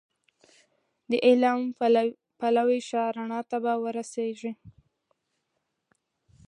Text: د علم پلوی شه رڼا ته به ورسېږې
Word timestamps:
د 1.09 1.11
علم 1.27 1.59
پلوی 2.39 2.79
شه 2.89 3.01
رڼا 3.15 3.39
ته 3.49 3.57
به 3.63 3.73
ورسېږې 3.83 4.51